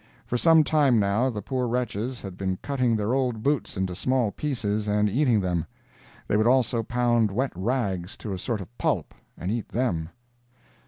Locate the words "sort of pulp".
8.39-9.13